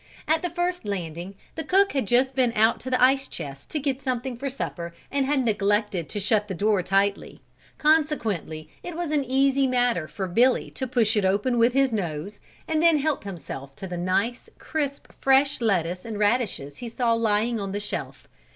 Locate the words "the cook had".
1.53-2.07